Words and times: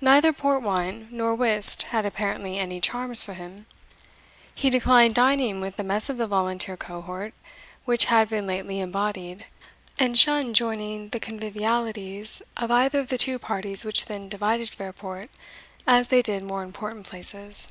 Neither 0.00 0.32
port 0.32 0.62
wine 0.62 1.08
nor 1.10 1.34
whist 1.34 1.82
had 1.90 2.06
apparently 2.06 2.56
any 2.56 2.80
charms 2.80 3.24
for 3.24 3.34
him. 3.34 3.66
He 4.54 4.70
declined 4.70 5.16
dining 5.16 5.60
with 5.60 5.74
the 5.74 5.82
mess 5.82 6.08
of 6.08 6.18
the 6.18 6.28
volunteer 6.28 6.76
cohort 6.76 7.34
which 7.84 8.04
had 8.04 8.28
been 8.28 8.46
lately 8.46 8.78
embodied, 8.78 9.46
and 9.98 10.16
shunned 10.16 10.54
joining 10.54 11.08
the 11.08 11.18
convivialities 11.18 12.42
of 12.56 12.70
either 12.70 13.00
of 13.00 13.08
the 13.08 13.18
two 13.18 13.40
parties 13.40 13.84
which 13.84 14.04
then 14.04 14.28
divided 14.28 14.68
Fairport, 14.70 15.28
as 15.84 16.06
they 16.10 16.22
did 16.22 16.44
more 16.44 16.62
important 16.62 17.04
places. 17.04 17.70